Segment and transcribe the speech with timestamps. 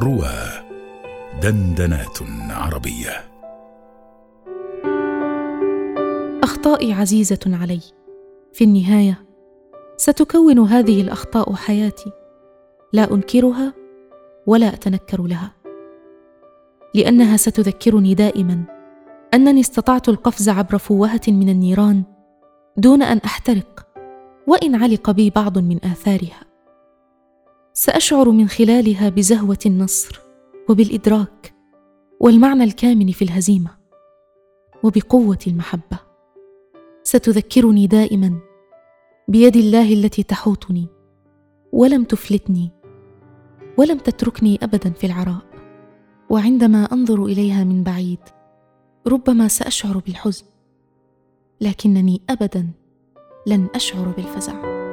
[0.00, 0.32] روى
[1.42, 2.18] دندنات
[2.50, 3.24] عربية.
[6.42, 7.80] أخطائي عزيزة علي
[8.52, 9.26] في النهاية
[9.96, 12.12] ستكون هذه الأخطاء حياتي.
[12.92, 13.74] لا أنكرها
[14.46, 15.52] ولا أتنكر لها.
[16.94, 18.64] لأنها ستذكرني دائما
[19.34, 22.02] أنني استطعت القفز عبر فوهة من النيران
[22.76, 23.86] دون أن أحترق
[24.46, 26.53] وإن علق بي بعض من آثارها.
[27.76, 30.20] سأشعر من خلالها بزهوة النصر
[30.68, 31.54] وبالإدراك
[32.20, 33.70] والمعنى الكامن في الهزيمة
[34.82, 35.98] وبقوة المحبة.
[37.02, 38.38] ستذكرني دائما
[39.28, 40.86] بيد الله التي تحوطني
[41.72, 42.70] ولم تفلتني
[43.78, 45.42] ولم تتركني ابدا في العراء.
[46.30, 48.20] وعندما أنظر إليها من بعيد
[49.06, 50.46] ربما سأشعر بالحزن
[51.60, 52.70] لكنني ابدا
[53.46, 54.83] لن أشعر بالفزع.